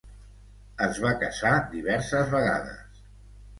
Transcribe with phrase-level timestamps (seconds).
[0.85, 3.01] Es va casar diverses vegades.